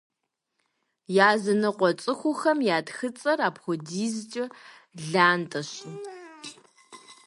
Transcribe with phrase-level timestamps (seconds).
[1.31, 4.45] Языныкъуэ цӏыхухэм я тхыцӏэр апхуэдизкӏэ
[5.11, 5.91] лантӏэщи.